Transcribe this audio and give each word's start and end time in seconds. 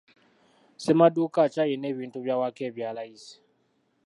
Ssemaduuka 0.77 1.41
ki 1.53 1.57
alina 1.63 1.85
ebintu 1.93 2.17
by'awaka 2.25 2.61
ebya 2.69 2.89
layisi? 2.95 3.35